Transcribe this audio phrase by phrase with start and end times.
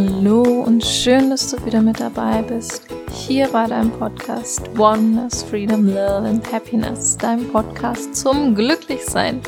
[0.00, 2.86] Hallo und schön, dass du wieder mit dabei bist.
[3.10, 9.40] Hier war dein Podcast Oneness, Freedom, Love and Happiness, dein Podcast zum Glücklichsein.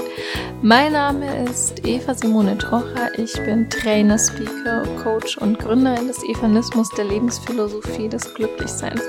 [0.63, 3.19] Mein Name ist Eva Simone Trocher.
[3.19, 9.01] Ich bin Trainer, Speaker, Coach und Gründerin des Evanismus der Lebensphilosophie des Glücklichseins.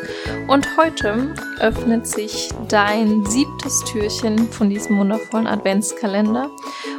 [0.48, 6.50] Und heute öffnet sich dein siebtes Türchen von diesem wundervollen Adventskalender.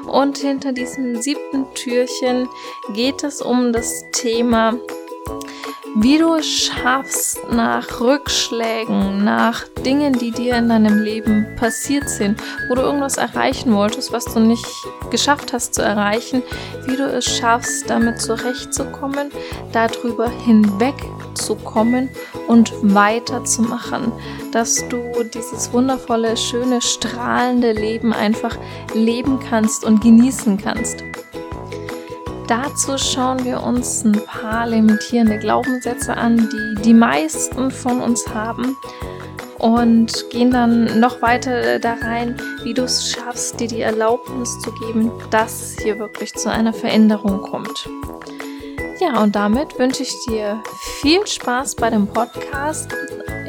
[0.07, 2.47] Und hinter diesem siebten Türchen
[2.93, 4.75] geht es um das Thema
[5.95, 12.41] wie du es schaffst, nach Rückschlägen, nach Dingen, die dir in deinem Leben passiert sind,
[12.69, 14.67] wo du irgendwas erreichen wolltest, was du nicht
[15.11, 16.43] geschafft hast zu erreichen,
[16.87, 19.31] wie du es schaffst, damit zurechtzukommen,
[19.73, 22.09] darüber hinwegzukommen
[22.49, 24.13] und weiterzumachen,
[24.51, 25.03] dass du
[25.35, 28.57] dieses wundervolle, schöne, strahlende Leben einfach
[28.95, 31.05] leben kannst und genießen kannst.
[32.49, 38.77] Dazu schauen wir uns ein paar limitierende Glaubenssätze an, die die meisten von uns haben
[39.59, 44.73] und gehen dann noch weiter da rein, wie du es schaffst, dir die Erlaubnis zu
[44.73, 47.89] geben, dass hier wirklich zu einer Veränderung kommt.
[49.01, 50.63] Ja, und damit wünsche ich dir
[51.01, 52.95] viel Spaß bei dem Podcast.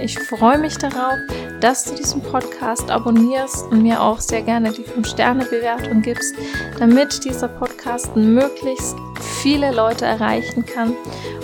[0.02, 1.18] Ich freue mich darauf,
[1.62, 6.36] dass du diesen Podcast abonnierst und mir auch sehr gerne die 5-Sterne-Bewertung gibst,
[6.78, 7.73] damit dieser Podcast
[8.16, 10.96] möglichst viele Leute erreichen kann.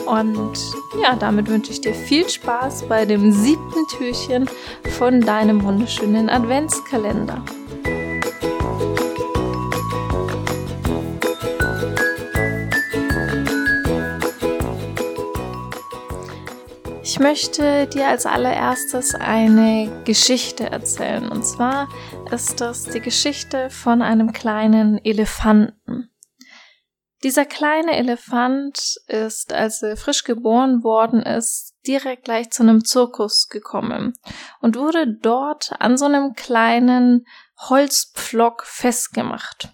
[0.05, 0.57] Und
[1.01, 4.49] ja, damit wünsche ich dir viel Spaß bei dem siebten Türchen
[4.97, 7.43] von deinem wunderschönen Adventskalender.
[17.03, 21.27] Ich möchte dir als allererstes eine Geschichte erzählen.
[21.27, 21.89] Und zwar
[22.31, 26.09] ist das die Geschichte von einem kleinen Elefanten.
[27.23, 33.49] Dieser kleine Elefant ist, als er frisch geboren worden ist, direkt gleich zu einem Zirkus
[33.49, 34.13] gekommen
[34.61, 37.25] und wurde dort an so einem kleinen
[37.57, 39.73] Holzpflock festgemacht.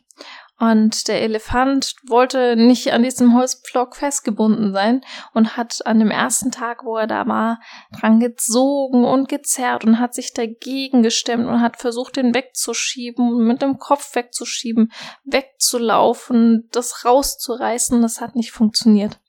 [0.57, 5.01] Und der Elefant wollte nicht an diesem Holzpflock festgebunden sein
[5.33, 7.59] und hat an dem ersten Tag, wo er da war,
[7.99, 13.61] dran gezogen und gezerrt und hat sich dagegen gestemmt und hat versucht, den wegzuschieben, mit
[13.61, 14.93] dem Kopf wegzuschieben,
[15.25, 18.01] wegzulaufen, das rauszureißen.
[18.01, 19.19] Das hat nicht funktioniert.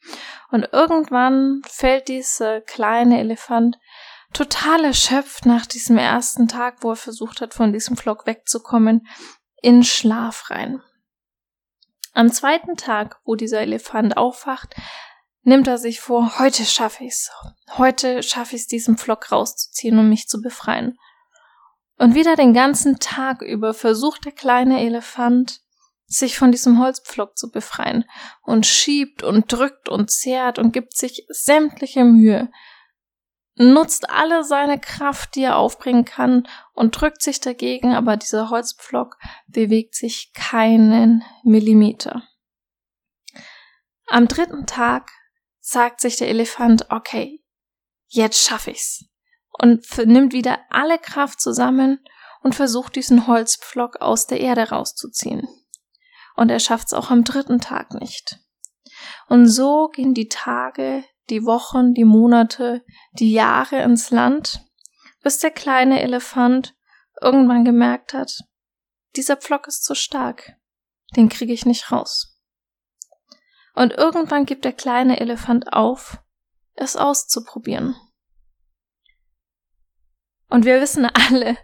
[0.52, 3.78] Und irgendwann fällt dieser kleine Elefant
[4.32, 9.08] total erschöpft nach diesem ersten Tag, wo er versucht hat, von diesem Flock wegzukommen,
[9.60, 10.82] in Schlaf rein.
[12.16, 14.74] Am zweiten Tag, wo dieser Elefant aufwacht,
[15.42, 17.30] nimmt er sich vor, heute schaffe ich's.
[17.76, 20.96] Heute schaffe ich's, diesen Flock rauszuziehen und mich zu befreien.
[21.98, 25.60] Und wieder den ganzen Tag über versucht der kleine Elefant,
[26.06, 28.06] sich von diesem Holzpflock zu befreien
[28.40, 32.50] und schiebt und drückt und zehrt und gibt sich sämtliche Mühe,
[33.56, 39.16] nutzt alle seine Kraft, die er aufbringen kann und drückt sich dagegen, aber dieser Holzpflock
[39.46, 42.22] bewegt sich keinen Millimeter.
[44.06, 45.10] Am dritten Tag
[45.60, 47.42] sagt sich der Elefant, okay,
[48.06, 49.06] jetzt schaffe ich's.
[49.58, 52.04] Und nimmt wieder alle Kraft zusammen
[52.42, 55.48] und versucht diesen Holzpflock aus der Erde rauszuziehen.
[56.36, 58.38] Und er schafft's auch am dritten Tag nicht.
[59.28, 64.64] Und so gehen die Tage, die Wochen, die Monate, die Jahre ins Land,
[65.22, 66.76] bis der kleine Elefant
[67.20, 68.44] irgendwann gemerkt hat,
[69.16, 70.56] dieser Pflock ist zu stark,
[71.16, 72.38] den kriege ich nicht raus.
[73.74, 76.18] Und irgendwann gibt der kleine Elefant auf,
[76.74, 77.96] es auszuprobieren.
[80.48, 81.56] Und wir wissen alle,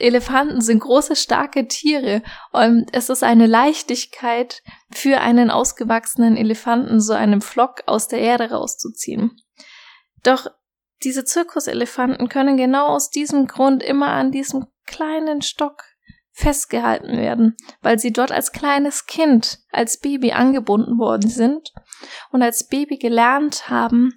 [0.00, 2.22] Elefanten sind große, starke Tiere
[2.52, 8.50] und es ist eine Leichtigkeit für einen ausgewachsenen Elefanten, so einen Flock aus der Erde
[8.50, 9.40] rauszuziehen.
[10.22, 10.48] Doch
[11.02, 15.84] diese Zirkuselefanten können genau aus diesem Grund immer an diesem kleinen Stock
[16.32, 21.72] festgehalten werden, weil sie dort als kleines Kind, als Baby angebunden worden sind
[22.30, 24.14] und als Baby gelernt haben,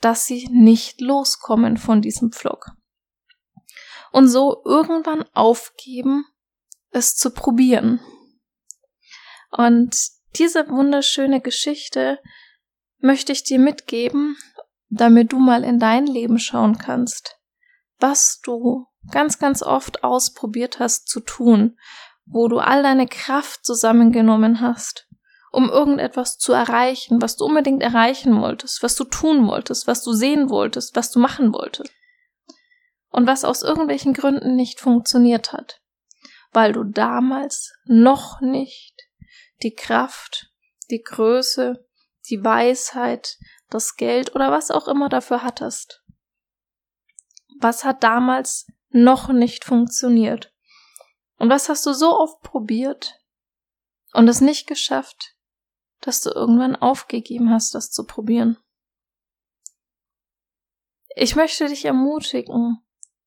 [0.00, 2.72] dass sie nicht loskommen von diesem Pflock
[4.12, 6.24] und so irgendwann aufgeben,
[6.90, 8.00] es zu probieren.
[9.50, 9.96] Und
[10.36, 12.20] diese wunderschöne Geschichte
[12.98, 14.36] möchte ich dir mitgeben,
[14.88, 17.36] damit du mal in dein Leben schauen kannst,
[17.98, 21.78] was du ganz, ganz oft ausprobiert hast zu tun,
[22.26, 25.08] wo du all deine Kraft zusammengenommen hast,
[25.52, 30.12] um irgendetwas zu erreichen, was du unbedingt erreichen wolltest, was du tun wolltest, was du
[30.12, 31.90] sehen wolltest, was du machen wolltest
[33.20, 35.82] und was aus irgendwelchen Gründen nicht funktioniert hat,
[36.52, 38.94] weil du damals noch nicht
[39.62, 40.50] die Kraft,
[40.90, 41.86] die Größe,
[42.30, 43.36] die Weisheit,
[43.68, 46.02] das Geld oder was auch immer dafür hattest.
[47.58, 50.54] Was hat damals noch nicht funktioniert?
[51.36, 53.20] Und was hast du so oft probiert
[54.14, 55.36] und es nicht geschafft,
[56.00, 58.56] dass du irgendwann aufgegeben hast, das zu probieren?
[61.14, 62.82] Ich möchte dich ermutigen,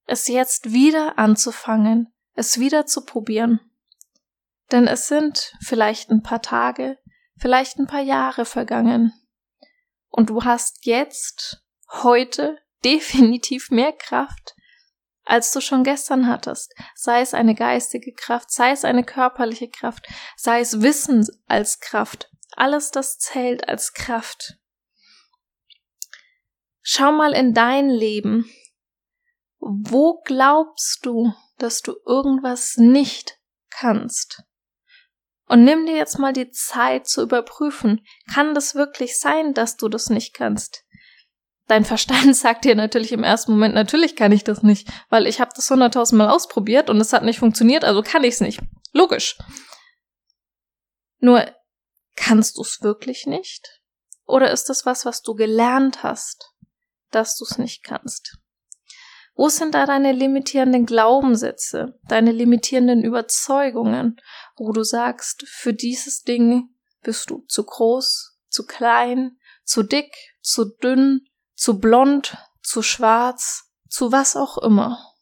[0.05, 3.59] es jetzt wieder anzufangen, es wieder zu probieren.
[4.71, 6.97] Denn es sind vielleicht ein paar Tage,
[7.37, 9.13] vielleicht ein paar Jahre vergangen.
[10.09, 11.63] Und du hast jetzt,
[12.01, 14.55] heute, definitiv mehr Kraft,
[15.25, 16.73] als du schon gestern hattest.
[16.95, 20.05] Sei es eine geistige Kraft, sei es eine körperliche Kraft,
[20.35, 22.29] sei es Wissen als Kraft.
[22.55, 24.57] Alles das zählt als Kraft.
[26.81, 28.51] Schau mal in dein Leben.
[29.65, 33.39] Wo glaubst du, dass du irgendwas nicht
[33.69, 34.43] kannst?
[35.47, 39.87] Und nimm dir jetzt mal die Zeit zu überprüfen, kann das wirklich sein, dass du
[39.87, 40.83] das nicht kannst?
[41.67, 45.39] Dein Verstand sagt dir natürlich im ersten Moment, natürlich kann ich das nicht, weil ich
[45.39, 48.59] habe das hunderttausend Mal ausprobiert und es hat nicht funktioniert, also kann ich es nicht.
[48.91, 49.37] Logisch.
[51.19, 51.45] Nur,
[52.15, 53.81] kannst du es wirklich nicht?
[54.25, 56.51] Oder ist das was, was du gelernt hast,
[57.11, 58.37] dass du es nicht kannst?
[59.35, 64.21] Wo sind da deine limitierenden Glaubenssätze, deine limitierenden Überzeugungen,
[64.55, 66.69] wo du sagst, für dieses Ding
[67.01, 74.11] bist du zu groß, zu klein, zu dick, zu dünn, zu blond, zu schwarz, zu
[74.11, 75.13] was auch immer?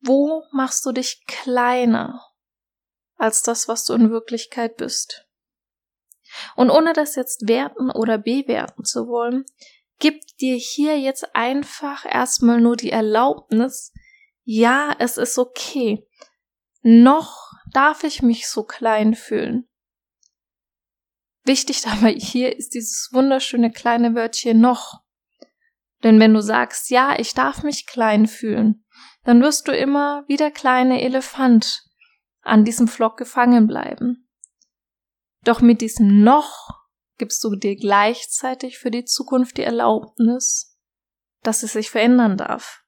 [0.00, 2.26] Wo machst du dich kleiner
[3.16, 5.26] als das, was du in Wirklichkeit bist?
[6.56, 9.44] Und ohne das jetzt werten oder bewerten zu wollen,
[10.00, 13.92] gib dir hier jetzt einfach erstmal nur die Erlaubnis,
[14.44, 16.04] ja, es ist okay.
[16.82, 19.68] Noch darf ich mich so klein fühlen.
[21.44, 25.02] Wichtig dabei hier ist dieses wunderschöne kleine Wörtchen noch.
[26.02, 28.84] Denn wenn du sagst, ja, ich darf mich klein fühlen,
[29.24, 31.84] dann wirst du immer wie der kleine Elefant
[32.40, 34.26] an diesem Flock gefangen bleiben.
[35.44, 36.79] Doch mit diesem noch
[37.20, 40.78] gibst du dir gleichzeitig für die Zukunft die Erlaubnis,
[41.42, 42.82] dass es sich verändern darf.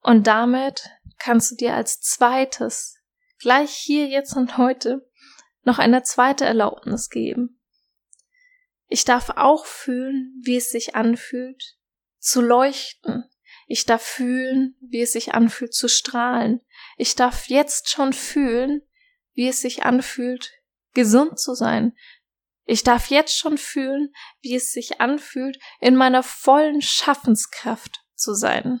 [0.00, 2.96] Und damit kannst du dir als zweites,
[3.38, 5.08] gleich hier, jetzt und heute,
[5.62, 7.60] noch eine zweite Erlaubnis geben.
[8.88, 11.78] Ich darf auch fühlen, wie es sich anfühlt,
[12.18, 13.30] zu leuchten.
[13.68, 16.62] Ich darf fühlen, wie es sich anfühlt, zu strahlen.
[16.96, 18.82] Ich darf jetzt schon fühlen,
[19.34, 20.50] wie es sich anfühlt,
[20.96, 21.96] gesund zu sein.
[22.64, 28.80] Ich darf jetzt schon fühlen, wie es sich anfühlt, in meiner vollen Schaffenskraft zu sein.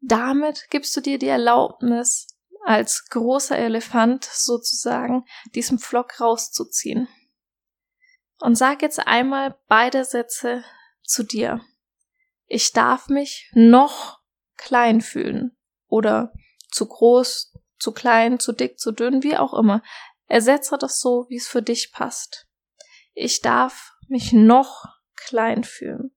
[0.00, 2.26] Damit gibst du dir die Erlaubnis,
[2.64, 5.24] als großer Elefant sozusagen
[5.54, 7.08] diesem Flock rauszuziehen.
[8.40, 10.64] Und sag jetzt einmal beide Sätze
[11.02, 11.60] zu dir.
[12.46, 14.18] Ich darf mich noch
[14.56, 15.56] klein fühlen
[15.86, 16.32] oder
[16.70, 19.82] zu groß, zu klein, zu dick, zu dünn, wie auch immer.
[20.28, 22.46] Ersetze das so, wie es für dich passt.
[23.14, 24.84] Ich darf mich noch
[25.16, 26.14] klein fühlen.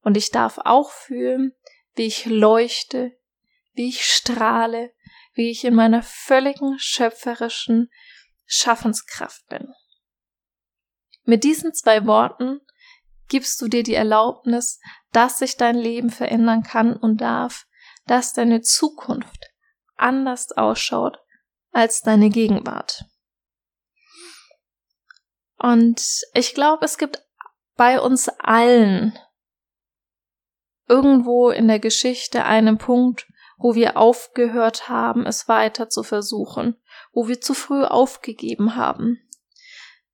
[0.00, 1.52] Und ich darf auch fühlen,
[1.94, 3.12] wie ich leuchte,
[3.74, 4.92] wie ich strahle,
[5.34, 7.90] wie ich in meiner völligen schöpferischen
[8.46, 9.72] Schaffenskraft bin.
[11.24, 12.60] Mit diesen zwei Worten
[13.28, 14.80] gibst du dir die Erlaubnis,
[15.12, 17.66] dass sich dein Leben verändern kann und darf,
[18.06, 19.52] dass deine Zukunft
[19.96, 21.21] anders ausschaut
[21.72, 23.04] als deine Gegenwart.
[25.58, 26.02] Und
[26.34, 27.24] ich glaube, es gibt
[27.76, 29.18] bei uns allen
[30.88, 33.26] irgendwo in der Geschichte einen Punkt,
[33.56, 36.76] wo wir aufgehört haben, es weiter zu versuchen,
[37.12, 39.20] wo wir zu früh aufgegeben haben.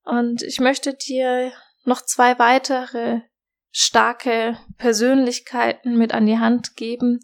[0.05, 1.53] Und ich möchte dir
[1.85, 3.23] noch zwei weitere
[3.71, 7.21] starke Persönlichkeiten mit an die Hand geben,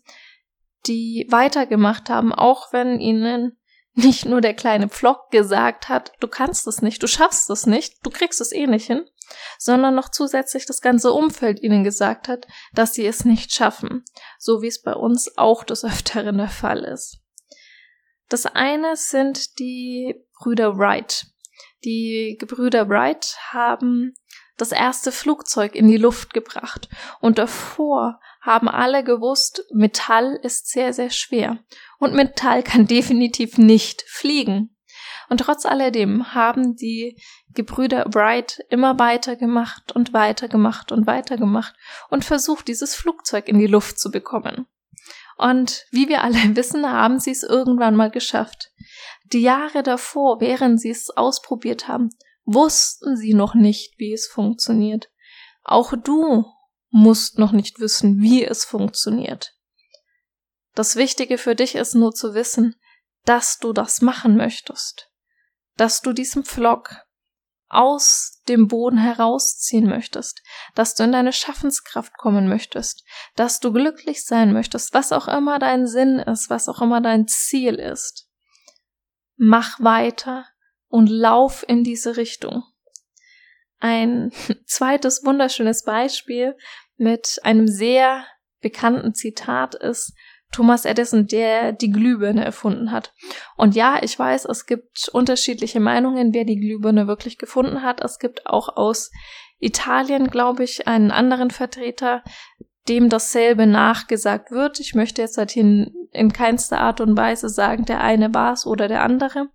[0.86, 3.58] die weitergemacht haben, auch wenn ihnen
[3.94, 8.04] nicht nur der kleine Pflock gesagt hat, du kannst es nicht, du schaffst es nicht,
[8.04, 9.04] du kriegst es eh nicht hin,
[9.58, 14.04] sondern noch zusätzlich das ganze Umfeld ihnen gesagt hat, dass sie es nicht schaffen,
[14.38, 17.20] so wie es bei uns auch des Öfteren der Fall ist.
[18.28, 21.26] Das eine sind die Brüder Wright.
[21.84, 24.14] Die Gebrüder Wright haben
[24.56, 26.88] das erste Flugzeug in die Luft gebracht
[27.20, 31.58] und davor haben alle gewusst, Metall ist sehr, sehr schwer
[31.98, 34.76] und Metall kann definitiv nicht fliegen.
[35.30, 41.74] Und trotz alledem haben die Gebrüder Wright immer weitergemacht und weitergemacht und weitergemacht
[42.10, 44.66] und versucht, dieses Flugzeug in die Luft zu bekommen.
[45.38, 48.70] Und wie wir alle wissen, haben sie es irgendwann mal geschafft.
[49.32, 52.10] Die Jahre davor, während sie es ausprobiert haben,
[52.44, 55.10] wussten sie noch nicht, wie es funktioniert.
[55.62, 56.44] Auch du
[56.94, 59.52] musst noch nicht wissen, wie es funktioniert.
[60.76, 62.76] Das Wichtige für dich ist nur zu wissen,
[63.24, 65.10] dass du das machen möchtest,
[65.76, 66.94] dass du diesen Vlog
[67.68, 70.40] aus dem Boden herausziehen möchtest,
[70.76, 75.58] dass du in deine Schaffenskraft kommen möchtest, dass du glücklich sein möchtest, was auch immer
[75.58, 78.28] dein Sinn ist, was auch immer dein Ziel ist.
[79.34, 80.46] Mach weiter
[80.86, 82.62] und lauf in diese Richtung.
[83.80, 84.30] Ein
[84.66, 86.56] zweites wunderschönes Beispiel
[86.96, 88.24] mit einem sehr
[88.60, 90.14] bekannten Zitat ist
[90.52, 93.12] Thomas Edison, der die Glühbirne erfunden hat.
[93.56, 98.02] Und ja, ich weiß, es gibt unterschiedliche Meinungen, wer die Glühbirne wirklich gefunden hat.
[98.02, 99.10] Es gibt auch aus
[99.58, 102.22] Italien, glaube ich, einen anderen Vertreter,
[102.88, 104.78] dem dasselbe nachgesagt wird.
[104.78, 108.66] Ich möchte jetzt halt in, in keinster Art und Weise sagen, der eine war es
[108.66, 109.48] oder der andere.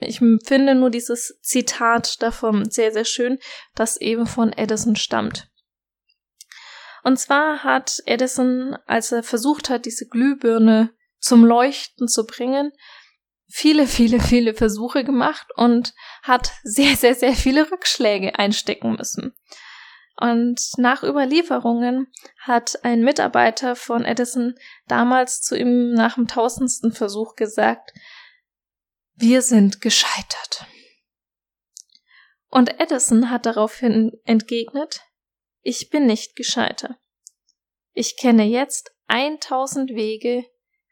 [0.00, 3.38] Ich finde nur dieses Zitat davon sehr, sehr schön,
[3.74, 5.50] das eben von Edison stammt.
[7.04, 12.72] Und zwar hat Edison, als er versucht hat, diese Glühbirne zum Leuchten zu bringen,
[13.48, 19.34] viele, viele, viele Versuche gemacht und hat sehr, sehr, sehr viele Rückschläge einstecken müssen.
[20.20, 22.08] Und nach Überlieferungen
[22.40, 24.54] hat ein Mitarbeiter von Edison
[24.88, 27.92] damals zu ihm nach dem tausendsten Versuch gesagt,
[29.14, 30.66] wir sind gescheitert.
[32.48, 35.02] Und Edison hat daraufhin entgegnet,
[35.62, 36.96] ich bin nicht gescheitert.
[37.92, 40.44] Ich kenne jetzt 1000 Wege,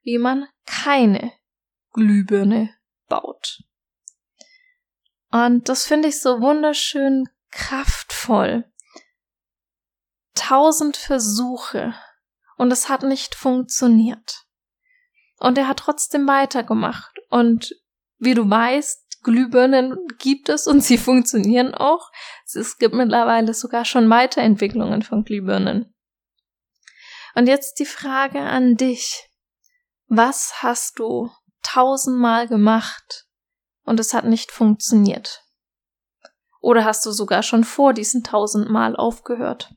[0.03, 1.33] wie man keine
[1.93, 2.75] Glühbirne
[3.09, 3.63] baut.
[5.31, 8.65] Und das finde ich so wunderschön kraftvoll.
[10.35, 11.95] Tausend Versuche
[12.57, 14.47] und es hat nicht funktioniert.
[15.39, 17.19] Und er hat trotzdem weitergemacht.
[17.29, 17.75] Und
[18.19, 22.13] wie du weißt, Glühbirnen gibt es und sie funktionieren auch.
[22.45, 25.93] Es gibt mittlerweile sogar schon Weiterentwicklungen von Glühbirnen.
[27.35, 29.29] Und jetzt die Frage an dich.
[30.07, 31.29] Was hast du
[31.65, 33.27] tausendmal gemacht
[33.83, 35.43] und es hat nicht funktioniert?
[36.61, 39.75] Oder hast du sogar schon vor diesen tausendmal aufgehört?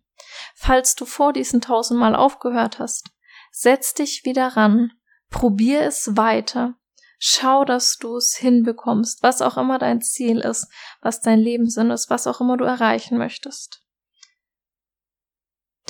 [0.53, 3.09] Falls du vor diesen tausendmal aufgehört hast,
[3.51, 4.91] setz dich wieder ran,
[5.31, 6.75] probier es weiter
[7.21, 10.67] Schau, dass du es hinbekommst, was auch immer dein Ziel ist,
[11.01, 13.83] was dein Lebenssinn ist, was auch immer du erreichen möchtest.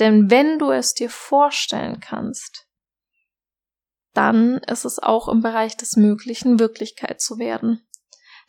[0.00, 2.66] Denn wenn du es dir vorstellen kannst,
[4.12, 7.86] dann ist es auch im Bereich des Möglichen Wirklichkeit zu werden.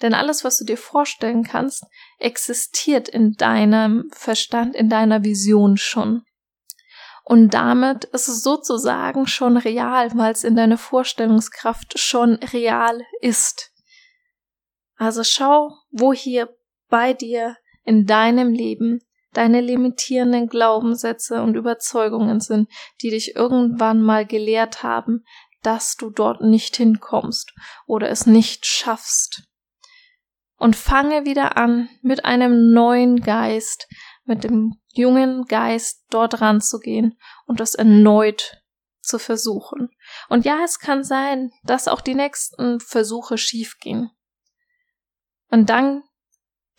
[0.01, 1.85] Denn alles, was du dir vorstellen kannst,
[2.17, 6.23] existiert in deinem Verstand, in deiner Vision schon.
[7.31, 13.71] Und damit ist es sozusagen schon real, weil es in deiner Vorstellungskraft schon real ist.
[14.97, 16.53] Also schau, wo hier
[16.89, 18.99] bei dir in deinem Leben
[19.31, 22.67] deine limitierenden Glaubenssätze und Überzeugungen sind,
[23.01, 25.23] die dich irgendwann mal gelehrt haben,
[25.63, 27.53] dass du dort nicht hinkommst
[27.87, 29.43] oder es nicht schaffst.
[30.57, 33.87] Und fange wieder an mit einem neuen Geist,
[34.25, 38.61] mit dem jungen Geist dort ranzugehen und das erneut
[39.01, 39.89] zu versuchen.
[40.29, 44.11] Und ja, es kann sein, dass auch die nächsten Versuche schiefgehen.
[45.49, 46.03] Und dann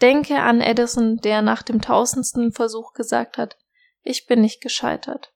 [0.00, 3.57] denke an Edison, der nach dem tausendsten Versuch gesagt hat,
[4.02, 5.33] ich bin nicht gescheitert.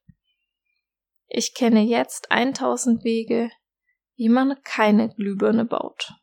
[1.27, 3.51] Ich kenne jetzt 1000 Wege,
[4.15, 6.13] wie man keine Glühbirne baut.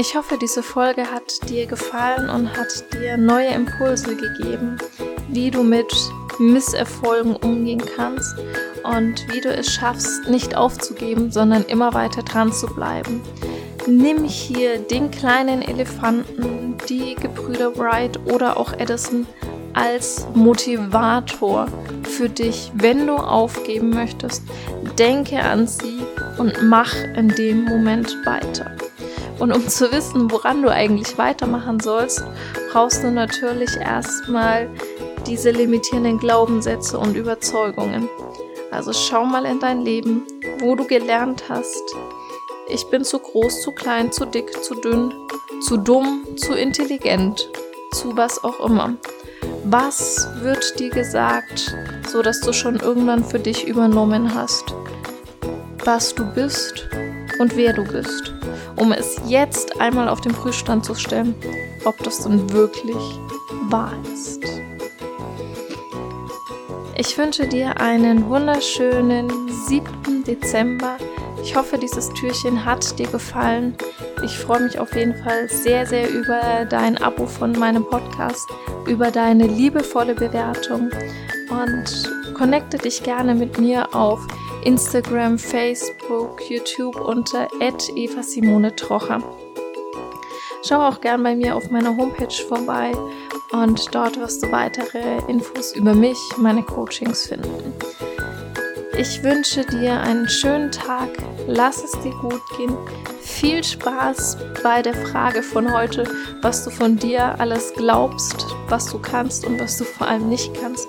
[0.00, 4.78] Ich hoffe, diese Folge hat dir gefallen und hat dir neue Impulse gegeben,
[5.26, 5.92] wie du mit
[6.38, 8.36] Misserfolgen umgehen kannst
[8.84, 13.22] und wie du es schaffst, nicht aufzugeben, sondern immer weiter dran zu bleiben.
[13.88, 19.26] Nimm hier den kleinen Elefanten, die Gebrüder Wright oder auch Edison
[19.74, 21.66] als Motivator
[22.04, 24.44] für dich, wenn du aufgeben möchtest.
[24.96, 25.98] Denke an sie
[26.38, 28.76] und mach in dem Moment weiter.
[29.38, 32.24] Und um zu wissen, woran du eigentlich weitermachen sollst,
[32.72, 34.68] brauchst du natürlich erstmal
[35.26, 38.08] diese limitierenden Glaubenssätze und Überzeugungen.
[38.70, 40.22] Also schau mal in dein Leben,
[40.60, 41.94] wo du gelernt hast,
[42.70, 45.14] ich bin zu groß, zu klein, zu dick, zu dünn,
[45.62, 47.48] zu dumm, zu intelligent,
[47.92, 48.94] zu was auch immer.
[49.64, 51.74] Was wird dir gesagt,
[52.08, 54.74] so dass du schon irgendwann für dich übernommen hast,
[55.84, 56.88] was du bist
[57.38, 58.34] und wer du bist?
[58.78, 61.34] Um es jetzt einmal auf den Prüfstand zu stellen,
[61.84, 62.96] ob das denn wirklich
[63.68, 64.42] wahr ist.
[66.96, 69.30] Ich wünsche dir einen wunderschönen
[69.66, 70.24] 7.
[70.24, 70.96] Dezember.
[71.42, 73.76] Ich hoffe, dieses Türchen hat dir gefallen.
[74.24, 78.48] Ich freue mich auf jeden Fall sehr, sehr über dein Abo von meinem Podcast,
[78.88, 80.90] über deine liebevolle Bewertung
[81.50, 84.26] und connecte dich gerne mit mir auf
[84.64, 89.22] Instagram, Facebook, YouTube unter Eva Simone Trocher.
[90.66, 92.92] Schau auch gern bei mir auf meiner Homepage vorbei
[93.52, 97.72] und dort wirst du weitere Infos über mich, meine Coachings finden.
[98.98, 101.08] Ich wünsche dir einen schönen Tag,
[101.46, 102.76] lass es dir gut gehen.
[103.20, 106.02] Viel Spaß bei der Frage von heute,
[106.42, 110.52] was du von dir alles glaubst, was du kannst und was du vor allem nicht
[110.60, 110.88] kannst.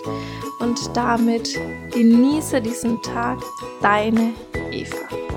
[0.59, 1.55] Und damit
[1.91, 3.37] genieße diesen Tag,
[3.79, 4.33] deine
[4.71, 5.28] Eva.